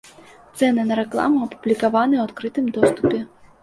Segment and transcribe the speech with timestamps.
[0.59, 3.27] Цэны на рэкламу апублікаваныя ў адкрытым доступе.